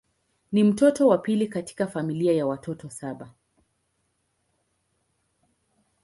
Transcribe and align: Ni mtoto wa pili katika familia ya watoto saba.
Ni 0.51 0.63
mtoto 0.63 1.07
wa 1.07 1.17
pili 1.17 1.47
katika 1.47 1.87
familia 1.87 2.33
ya 2.33 2.45
watoto 2.45 2.89
saba. 2.89 3.31